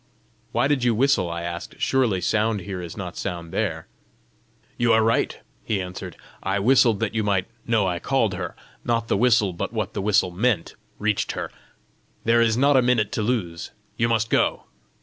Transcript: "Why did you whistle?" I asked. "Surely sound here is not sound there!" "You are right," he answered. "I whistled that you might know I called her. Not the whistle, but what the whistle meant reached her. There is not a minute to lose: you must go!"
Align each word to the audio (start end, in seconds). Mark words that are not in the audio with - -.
"Why 0.51 0.67
did 0.67 0.83
you 0.83 0.95
whistle?" 0.95 1.29
I 1.29 1.43
asked. 1.43 1.75
"Surely 1.77 2.21
sound 2.21 2.61
here 2.61 2.81
is 2.81 2.97
not 2.97 3.15
sound 3.15 3.51
there!" 3.53 3.85
"You 4.75 4.93
are 4.93 5.03
right," 5.03 5.37
he 5.63 5.79
answered. 5.79 6.17
"I 6.41 6.57
whistled 6.57 6.99
that 7.01 7.13
you 7.13 7.23
might 7.23 7.45
know 7.67 7.85
I 7.85 7.99
called 7.99 8.33
her. 8.33 8.55
Not 8.83 9.09
the 9.09 9.15
whistle, 9.15 9.53
but 9.53 9.73
what 9.73 9.93
the 9.93 10.01
whistle 10.01 10.31
meant 10.31 10.73
reached 10.97 11.33
her. 11.33 11.51
There 12.23 12.41
is 12.41 12.57
not 12.57 12.77
a 12.77 12.81
minute 12.81 13.11
to 13.11 13.21
lose: 13.21 13.69
you 13.95 14.09
must 14.09 14.31
go!" 14.31 14.63